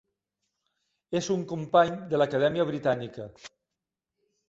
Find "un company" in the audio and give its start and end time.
1.35-1.93